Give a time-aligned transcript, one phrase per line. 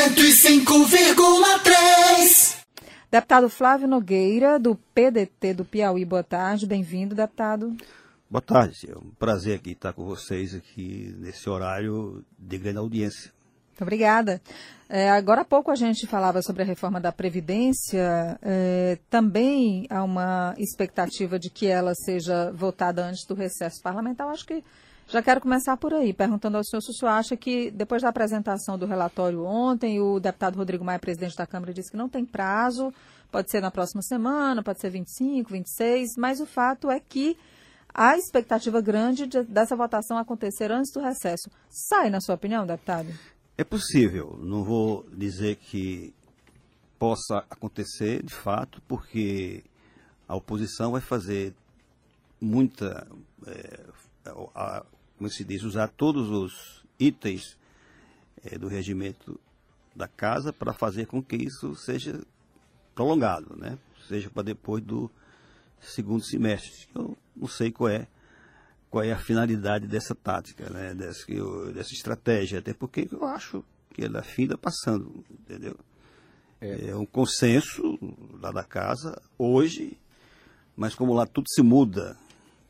[0.00, 2.56] 105,3.
[3.10, 6.64] Deputado Flávio Nogueira, do PDT do Piauí, boa tarde.
[6.64, 7.76] Bem-vindo, deputado.
[8.30, 13.30] Boa tarde, é um prazer aqui estar com vocês aqui nesse horário de grande audiência.
[13.68, 14.40] Muito obrigada.
[14.88, 18.38] É, agora há pouco a gente falava sobre a reforma da Previdência.
[18.40, 24.28] É, também há uma expectativa de que ela seja votada antes do recesso parlamentar.
[24.28, 24.64] Eu acho que
[25.10, 28.08] já quero começar por aí, perguntando ao senhor se o senhor acha que, depois da
[28.08, 32.24] apresentação do relatório ontem, o deputado Rodrigo Maia, presidente da Câmara, disse que não tem
[32.24, 32.94] prazo,
[33.30, 37.36] pode ser na próxima semana, pode ser 25, 26, mas o fato é que
[37.92, 41.50] há expectativa grande de, dessa votação acontecer antes do recesso.
[41.68, 43.08] Sai, na sua opinião, deputado?
[43.58, 46.14] É possível, não vou dizer que
[47.00, 49.64] possa acontecer de fato, porque
[50.28, 51.52] a oposição vai fazer
[52.40, 53.06] muita.
[53.46, 53.80] É,
[54.54, 54.84] a,
[55.20, 57.58] como se diz, usar todos os itens
[58.42, 59.38] é, do regimento
[59.94, 62.22] da casa para fazer com que isso seja
[62.94, 63.78] prolongado, né?
[64.08, 65.10] Seja para depois do
[65.78, 66.88] segundo semestre.
[66.94, 68.08] Eu não sei qual é
[68.88, 70.94] qual é a finalidade dessa tática, né?
[70.94, 71.26] Dessa,
[71.74, 75.76] dessa estratégia, até porque eu acho que ela finda passando, entendeu?
[76.62, 76.88] É.
[76.88, 77.98] é um consenso
[78.40, 79.98] lá da casa hoje,
[80.74, 82.16] mas como lá tudo se muda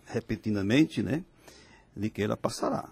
[0.05, 1.25] repentinamente, né?
[1.97, 2.89] De que ela passará.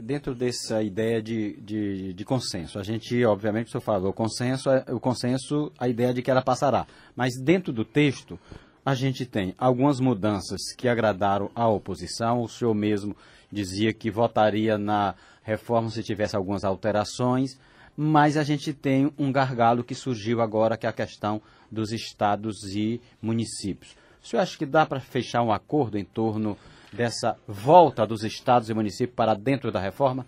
[0.00, 4.70] Dentro dessa ideia de, de, de, consenso, a gente, obviamente, o senhor falou, o consenso,
[4.70, 6.86] é, o consenso, a ideia de que ela passará.
[7.16, 8.38] Mas dentro do texto,
[8.84, 12.42] a gente tem algumas mudanças que agradaram à oposição.
[12.42, 13.14] O senhor mesmo
[13.50, 17.58] dizia que votaria na reforma se tivesse algumas alterações,
[17.96, 22.62] mas a gente tem um gargalo que surgiu agora, que é a questão dos estados
[22.74, 23.96] e municípios.
[24.22, 26.56] O senhor acha que dá para fechar um acordo em torno
[26.92, 30.26] dessa volta dos estados e municípios para dentro da reforma?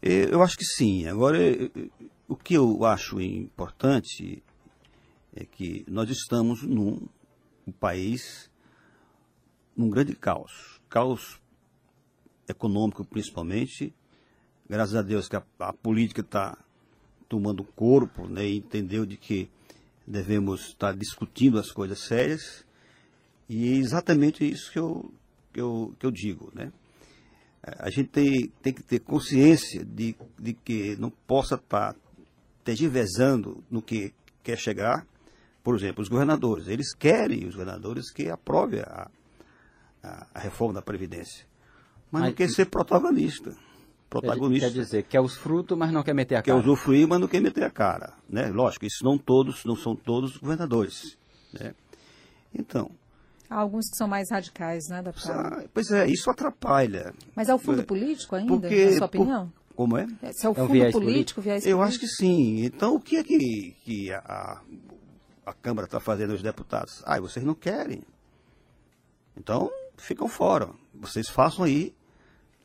[0.00, 1.06] Eu acho que sim.
[1.06, 1.38] Agora,
[2.28, 4.42] o que eu acho importante
[5.34, 7.06] é que nós estamos num
[7.66, 8.50] um país
[9.76, 10.80] num grande caos.
[10.88, 11.40] Caos
[12.48, 13.94] econômico, principalmente.
[14.68, 16.58] Graças a Deus que a, a política está
[17.28, 19.48] tomando corpo né, e entendeu de que
[20.06, 22.64] devemos estar discutindo as coisas sérias.
[23.48, 25.12] E é exatamente isso que eu,
[25.52, 26.72] que eu, que eu digo, né?
[27.62, 31.94] A gente tem, tem que ter consciência de, de que não possa estar
[32.64, 35.06] tergiversando no que quer chegar.
[35.62, 36.66] Por exemplo, os governadores.
[36.66, 39.08] Eles querem, os governadores, que aprove a,
[40.02, 41.46] a, a reforma da Previdência.
[42.10, 43.56] Mas, mas não quer ser protagonista.
[44.10, 44.68] Protagonista.
[44.68, 46.60] Quer dizer, quer os frutos, mas não quer meter a cara.
[46.60, 48.12] Quer usufruir, mas não quer meter a cara.
[48.28, 48.48] Né?
[48.48, 51.16] Lógico, isso não todos, não são todos os governadores.
[51.52, 51.74] Né?
[52.52, 52.90] Então,
[53.52, 55.68] Há alguns que são mais radicais, né, deputado?
[55.74, 57.12] Pois é, isso atrapalha.
[57.36, 59.46] Mas é o fundo político ainda, Porque, na sua opinião?
[59.48, 60.06] Por, como é?
[60.32, 61.82] Se é o fundo é o político, viés Eu político?
[61.82, 62.64] acho que sim.
[62.64, 64.62] Então, o que é que, que a,
[65.44, 67.02] a Câmara está fazendo os deputados?
[67.04, 68.02] Ah, vocês não querem.
[69.36, 70.70] Então, ficam fora.
[70.94, 71.94] Vocês façam aí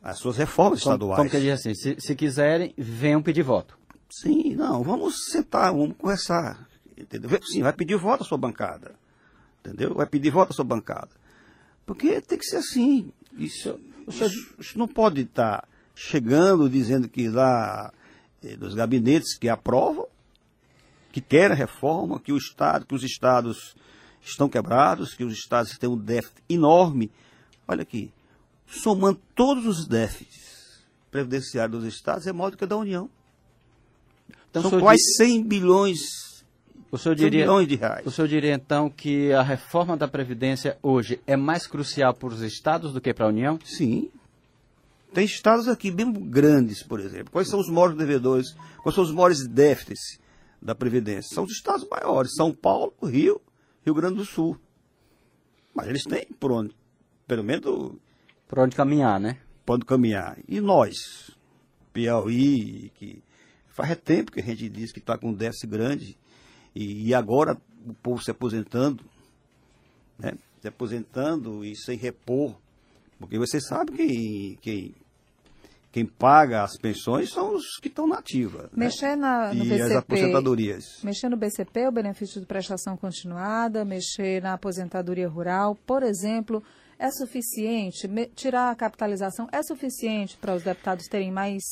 [0.01, 1.17] as suas reformas como, estaduais.
[1.17, 3.77] Como que diz assim, se, se quiserem, venham pedir voto.
[4.09, 6.65] Sim, não, vamos sentar, vamos conversar.
[6.97, 7.29] Entendeu?
[7.43, 8.95] Sim, vai pedir voto a sua bancada
[9.67, 9.93] entendeu?
[9.93, 11.09] Vai pedir voto à sua bancada.
[11.85, 13.11] Porque tem que ser assim.
[13.37, 17.91] Isso, isso, isso não pode estar chegando dizendo que lá
[18.43, 20.07] eh, dos gabinetes que aprovam,
[21.11, 23.75] que querem a reforma, que o Estado, que os estados
[24.21, 27.11] estão quebrados, que os estados têm um déficit enorme.
[27.67, 28.11] Olha aqui,
[28.65, 33.09] somando todos os déficits previdenciários dos estados, é maior do que a da União.
[34.49, 36.26] Então, São quase 100 bilhões
[36.91, 38.05] o senhor, diria, de reais.
[38.05, 42.41] o senhor diria então que a reforma da Previdência hoje é mais crucial para os
[42.41, 43.59] estados do que para a União?
[43.63, 44.09] Sim.
[45.13, 47.31] Tem estados aqui bem grandes, por exemplo.
[47.31, 48.55] Quais são os maiores devedores?
[48.81, 50.19] Quais são os maiores déficits
[50.61, 51.35] da Previdência?
[51.35, 53.41] São os estados maiores: São Paulo, Rio,
[53.85, 54.57] Rio Grande do Sul.
[55.73, 56.75] Mas eles têm por onde,
[57.27, 57.95] pelo menos.
[58.47, 59.37] Por onde caminhar, né?
[59.65, 60.37] Por onde caminhar.
[60.47, 61.31] E nós,
[61.91, 63.21] Piauí, que
[63.67, 66.17] faz tempo que a gente diz que está com um déficit grande
[66.77, 69.03] e, e agora o povo se aposentando,
[70.19, 70.33] né?
[70.61, 72.55] se aposentando e sem repor,
[73.19, 74.95] porque você sabe que quem,
[75.91, 78.61] quem paga as pensões são os que estão nativos.
[78.63, 78.69] Né?
[78.73, 79.15] Mexer né?
[79.15, 80.83] na, no e BCP, as aposentadorias.
[81.03, 86.63] Mexer no BCP, o benefício de prestação continuada, mexer na aposentadoria rural, por exemplo,
[86.99, 88.07] é suficiente?
[88.35, 91.63] Tirar a capitalização é suficiente para os deputados terem mais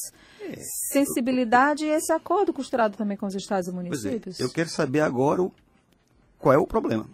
[0.41, 0.55] é,
[0.91, 4.39] sensibilidade e esse acordo costurado também com os estados e é, municípios?
[4.39, 5.51] É, eu quero saber agora o,
[6.37, 7.07] qual é o problema.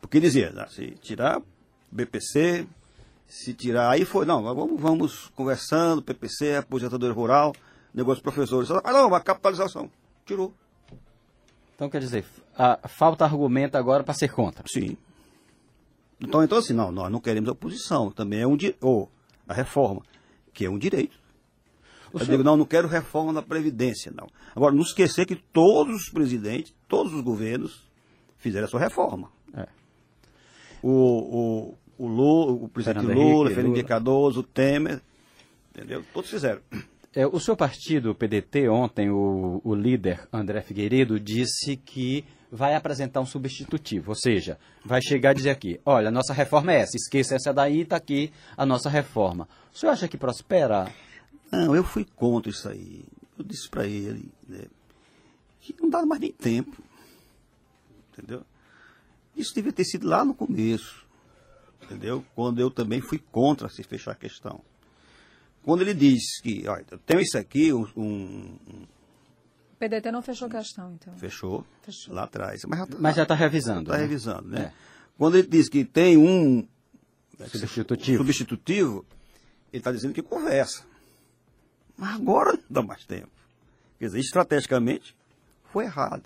[0.00, 1.42] Porque dizia, né, se tirar
[1.90, 2.66] BPC,
[3.26, 3.90] se tirar.
[3.90, 7.54] Aí foi, não, vamos, vamos conversando, PPC, aposentadoria rural.
[7.92, 8.70] negócio dos professores.
[8.70, 9.90] Ah, não, a capitalização.
[10.24, 10.54] Tirou.
[11.74, 12.24] Então, quer dizer,
[12.56, 14.64] a, falta argumento agora para ser contra.
[14.66, 14.96] Sim.
[16.20, 18.10] Então, então, assim, não, nós não queremos a oposição.
[18.10, 18.84] Também é um direito.
[18.84, 19.10] Ou
[19.46, 20.02] a reforma,
[20.52, 21.16] que é um direito.
[22.12, 24.26] O Eu senhor- digo, não, não quero reforma na Previdência, não.
[24.54, 27.86] Agora, não esquecer que todos os presidentes, todos os governos
[28.38, 29.30] fizeram a sua reforma.
[29.54, 29.66] É.
[30.82, 33.88] O, o, o, Lula, o presidente Fernando Lula, Henrique, Fernando Lula.
[33.88, 35.00] Cardoso, o Temer,
[35.70, 36.04] entendeu?
[36.12, 36.60] Todos fizeram.
[37.14, 42.74] É, o seu partido, o PDT, ontem, o, o líder André Figueiredo disse que vai
[42.74, 46.80] apresentar um substitutivo, ou seja, vai chegar e dizer aqui, olha, a nossa reforma é
[46.80, 49.48] essa, esqueça essa daí, está aqui a nossa reforma.
[49.72, 50.92] O senhor acha que prospera?
[51.50, 53.04] Não, eu fui contra isso aí.
[53.38, 54.64] Eu disse para ele né,
[55.60, 56.82] que não dá mais nem tempo.
[58.12, 58.42] Entendeu?
[59.36, 61.06] Isso devia ter sido lá no começo.
[61.82, 62.24] Entendeu?
[62.34, 64.60] Quando eu também fui contra se fechar a questão.
[65.62, 68.56] Quando ele diz que, olha, eu tenho isso aqui, um,
[69.78, 71.14] PDT não fechou questão, então.
[71.16, 72.14] fechou, Fechou.
[72.14, 72.62] lá atrás.
[72.66, 73.90] Mas já está Mas já está revisando.
[73.92, 73.96] né?
[73.98, 74.60] revisando, né?
[74.60, 74.72] É.
[75.16, 76.66] Quando ele diz que tem um
[77.46, 78.18] Substitutivo.
[78.18, 79.06] substitutivo,
[79.72, 80.84] ele está dizendo que conversa.
[81.96, 83.30] Mas agora não dá mais tempo.
[83.98, 85.16] Quer dizer, estrategicamente
[85.72, 86.24] foi errado.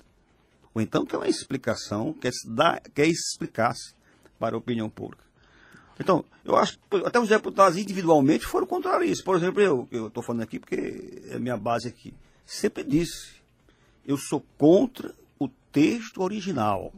[0.75, 3.95] Ou então quer uma explicação, quer, se dar, quer explicar-se
[4.39, 5.23] para a opinião pública.
[6.01, 9.23] Então, eu acho que até os deputados individualmente foram contra isso.
[9.23, 12.15] Por exemplo, eu eu estou falando aqui porque é minha base aqui.
[12.45, 13.35] Sempre disse,
[14.07, 16.93] eu sou contra o texto original.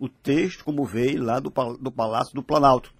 [0.00, 1.50] O texto como veio lá do,
[1.80, 2.92] do Palácio do Planalto.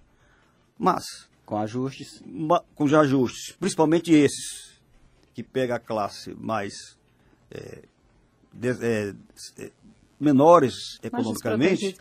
[0.78, 1.04] Mas,
[1.46, 2.22] Com ajustes.
[2.26, 4.80] ma- com os ajustes, principalmente esses,
[5.34, 6.96] que pega a classe mais
[7.50, 7.82] é,
[8.52, 9.14] de- é,
[9.58, 9.70] é,
[10.20, 11.96] menores economicamente,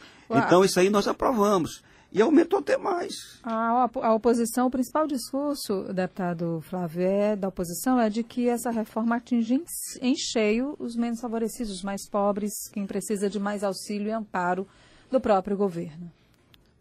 [0.48, 1.84] então isso aí nós aprovamos.
[2.12, 3.14] E aumentou até mais.
[3.44, 8.48] A, op- a oposição, o principal discurso, deputado Flávio, é, da oposição é de que
[8.48, 9.62] essa reforma atinge
[10.02, 14.66] em, cheio os menos favorecidos, os mais pobres, quem precisa de mais auxílio e amparo
[15.12, 16.10] do próprio governo.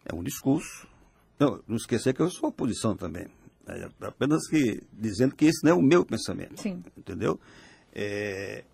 [0.04, 0.86] É um discurso.
[1.38, 3.26] Não, não esquecer que eu sou oposição também.
[3.66, 6.62] É apenas que dizendo que esse não é o meu pensamento.
[6.62, 6.82] Sim.
[6.96, 7.38] Entendeu?
[7.92, 8.64] É,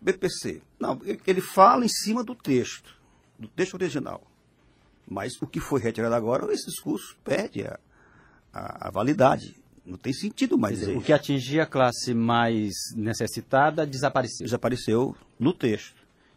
[0.00, 0.60] BPC.
[0.80, 2.92] Não, ele fala em cima do texto,
[3.38, 4.22] do texto original.
[5.08, 7.78] Mas o que foi retirado agora, esse discurso perde a,
[8.52, 9.56] a, a validade.
[9.84, 14.44] Não tem sentido mais dizer O que atingia a classe mais necessitada desapareceu.
[14.44, 15.96] Desapareceu no texto,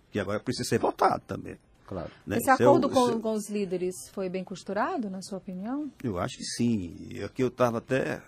[0.10, 1.58] que agora precisa ser votado também.
[1.86, 2.10] Claro.
[2.26, 2.38] né?
[2.38, 5.92] Esse é acordo com, com os líderes foi bem costurado, na sua opinião?
[6.02, 6.96] Eu acho que sim.
[7.10, 8.22] E aqui eu estava até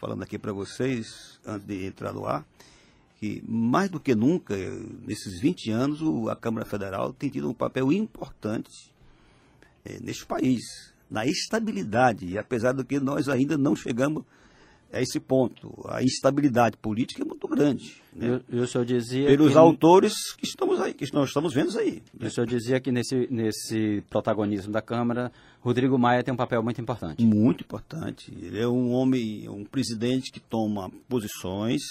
[0.00, 2.46] falando aqui para vocês, antes de entrar no ar,
[3.18, 4.56] que mais do que nunca,
[5.06, 6.00] nesses 20 anos,
[6.30, 8.70] a Câmara Federal tem tido um papel importante
[9.84, 10.60] eh, neste país,
[11.10, 12.26] na estabilidade.
[12.26, 14.24] E apesar do que nós ainda não chegamos
[14.92, 17.96] a esse ponto, a instabilidade política é muito grande.
[18.14, 18.40] Né?
[18.50, 22.02] E, o- senhor dizia Pelos que, autores que estamos aí, que nós estamos vendo aí.
[22.18, 25.30] e o senhor dizia que nesse, nesse protagonismo da Câmara,
[25.60, 27.22] Rodrigo Maia tem um papel muito importante.
[27.22, 28.32] Muito importante.
[28.40, 31.82] Ele é um homem, um presidente que toma posições,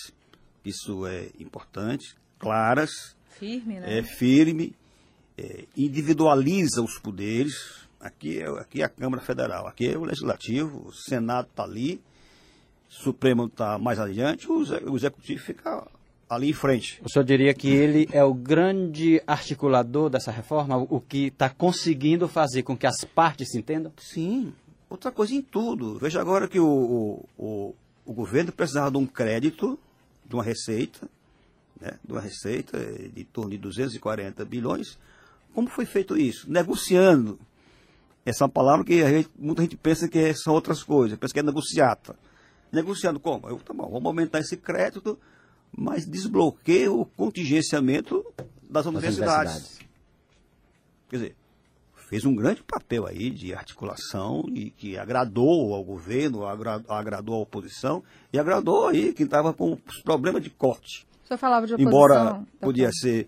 [0.65, 2.89] isso é importante, claras,
[3.29, 3.99] Firme, né?
[3.99, 4.73] é firme,
[5.37, 7.87] é, individualiza os poderes.
[7.99, 12.01] Aqui é, aqui é a Câmara Federal, aqui é o Legislativo, o Senado está ali,
[12.89, 14.59] o Supremo está mais adiante, o,
[14.91, 15.87] o Executivo fica
[16.29, 17.01] ali em frente.
[17.03, 22.27] O senhor diria que ele é o grande articulador dessa reforma, o que está conseguindo
[22.27, 23.91] fazer com que as partes se entendam?
[23.97, 24.53] Sim,
[24.89, 25.97] outra coisa em tudo.
[25.97, 27.75] Veja agora que o, o, o,
[28.05, 29.79] o governo precisava de um crédito,
[30.25, 31.07] de uma receita,
[31.79, 34.97] né, de uma receita de em torno de 240 bilhões.
[35.53, 36.49] Como foi feito isso?
[36.51, 37.39] Negociando.
[38.25, 41.33] Essa é uma palavra que a gente- muita gente pensa que são outras coisas, pensa
[41.33, 42.15] que é negociata.
[42.71, 43.47] Negociando como?
[43.47, 45.17] Eu, tá bom, vamos aumentar esse crédito,
[45.75, 48.25] mas desbloqueia o contingenciamento
[48.69, 49.53] das universidades.
[49.53, 49.79] universidades.
[51.09, 51.35] Quer dizer,
[52.09, 57.39] fez um grande papel aí de articulação e que agradou ao governo, agra- agradou à
[57.39, 61.07] oposição e agradou aí quem estava com os problemas de corte.
[61.23, 61.89] O senhor falava de oposição.
[61.89, 62.47] Embora deputado.
[62.59, 63.27] podia ser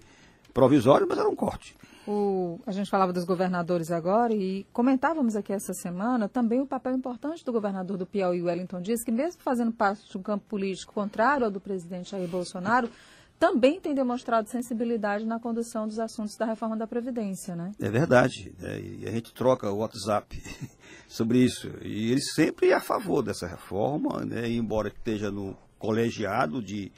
[0.53, 1.75] provisório, mas era um corte.
[2.11, 6.93] O- a gente falava dos governadores agora e comentávamos aqui essa semana também o papel
[6.95, 10.91] importante do governador do Piauí, Wellington Dias, que mesmo fazendo parte de um campo político
[10.91, 12.89] contrário ao do presidente Jair Bolsonaro,
[13.37, 17.71] também tem demonstrado sensibilidade na condução dos assuntos da reforma da Previdência, né?
[17.79, 18.53] É verdade.
[18.59, 18.79] né?
[18.81, 20.35] E a gente troca o WhatsApp
[21.07, 21.69] sobre isso.
[21.81, 24.49] E ele sempre é a favor dessa reforma, né?
[24.49, 26.91] embora esteja no colegiado de,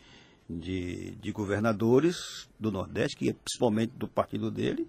[0.60, 4.88] de, de governadores do Nordeste, que é principalmente do partido dele,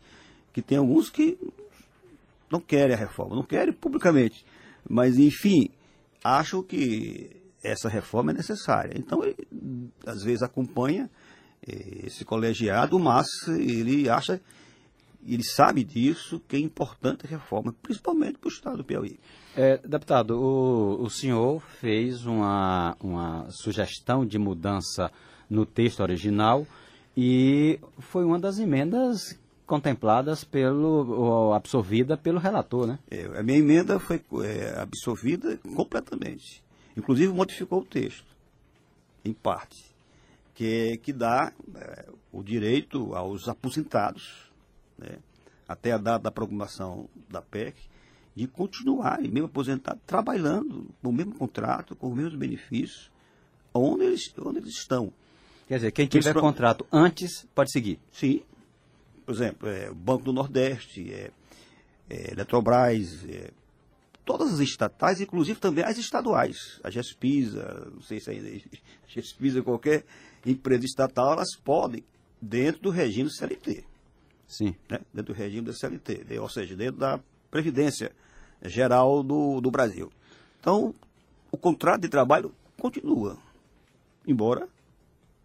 [0.53, 1.39] que tem alguns que
[2.51, 4.45] não querem a reforma, não querem publicamente.
[4.89, 5.71] Mas, enfim,
[6.23, 7.31] acho que
[7.63, 8.93] essa reforma é necessária.
[8.97, 9.37] Então, ele,
[10.05, 11.09] às vezes acompanha
[11.67, 14.41] eh, esse colegiado, mas ele acha,
[15.25, 19.19] ele sabe disso, que é importante a reforma, principalmente para o Estado do Piauí.
[19.57, 25.11] É, deputado, o, o senhor fez uma, uma sugestão de mudança
[25.53, 26.67] no texto original
[27.15, 32.99] e foi uma das emendas contempladas pelo, absorvida pelo relator, né?
[33.11, 36.65] É, a minha emenda foi é, absorvida completamente.
[36.97, 38.27] Inclusive modificou o texto,
[39.25, 39.95] em parte,
[40.55, 44.51] que, que dá é, o direito aos aposentados,
[44.99, 45.19] né,
[45.69, 47.77] até a data da programação da PEC,
[48.35, 53.11] de continuarem, mesmo aposentados, trabalhando com o mesmo contrato, com os mesmos benefícios,
[53.75, 55.13] onde eles, onde eles estão.
[55.67, 57.99] Quer dizer, quem tiver contrato antes pode seguir.
[58.13, 58.43] Sim.
[59.25, 61.31] Por exemplo, é, o Banco do Nordeste, é,
[62.11, 63.51] é, Eletrobras, é,
[64.25, 66.81] todas as estatais, inclusive também as estaduais.
[66.83, 70.05] A GESPISA, não sei se ainda a GESPISA, qualquer
[70.45, 72.05] empresa estatal, elas podem,
[72.41, 73.85] dentro do regime do CLT.
[74.47, 74.75] Sim.
[74.89, 75.01] Né?
[75.15, 78.13] Dentro do regime da CLT, ou seja, dentro da Previdência
[78.65, 80.13] Geral do, do Brasil.
[80.61, 80.95] Então,
[81.51, 83.37] o contrato de trabalho continua,
[84.27, 84.69] embora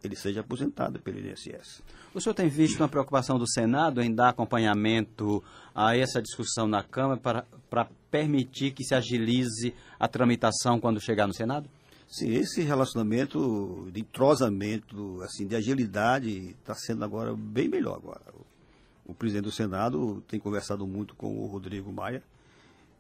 [0.04, 1.82] ele seja aposentado pelo INSS.
[2.14, 6.84] O senhor tem visto uma preocupação do Senado em dar acompanhamento a essa discussão na
[6.84, 11.70] Câmara para, para permitir que se agilize a tramitação quando chegar no Senado?
[12.08, 18.22] Sim, esse relacionamento de entrosamento, assim, de agilidade está sendo agora bem melhor agora.
[18.34, 22.24] O, o presidente do Senado tem conversado muito com o Rodrigo Maia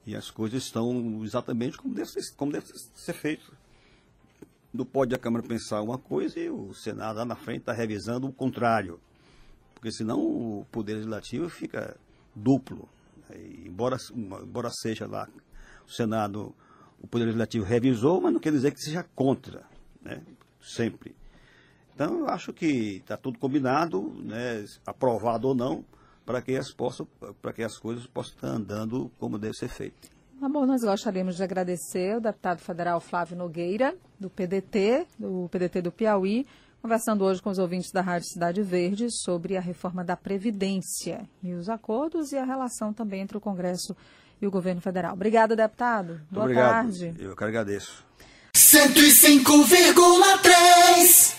[0.05, 3.51] e as coisas estão exatamente como deve ser, como deve ser feito
[4.73, 8.27] não pode a Câmara pensar uma coisa e o Senado lá na frente está revisando
[8.27, 8.99] o contrário.
[9.73, 11.95] Porque senão o Poder Legislativo fica
[12.35, 12.87] duplo.
[13.33, 15.27] E, embora, embora seja lá
[15.87, 16.53] o Senado,
[16.99, 19.63] o Poder Legislativo revisou, mas não quer dizer que seja contra,
[20.01, 20.21] né?
[20.61, 21.15] sempre.
[21.93, 24.63] Então, eu acho que está tudo combinado, né?
[24.85, 25.83] aprovado ou não,
[26.25, 26.75] para que, as
[27.55, 30.16] que as coisas possam estar andando como deve ser feito.
[30.39, 35.81] Tá bom, nós gostaríamos de agradecer o deputado federal Flávio Nogueira, do PDT, do PDT
[35.81, 36.45] do Piauí,
[36.79, 41.53] conversando hoje com os ouvintes da Rádio Cidade Verde sobre a reforma da Previdência e
[41.53, 43.97] os acordos e a relação também entre o Congresso
[44.39, 45.13] e o governo federal.
[45.13, 46.21] Obrigada, deputado.
[46.29, 46.69] Boa Obrigado.
[46.69, 47.15] tarde.
[47.17, 48.05] Eu que agradeço.
[48.55, 51.37] 105,3